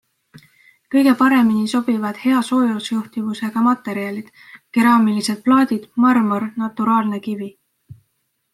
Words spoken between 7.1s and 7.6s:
kivi.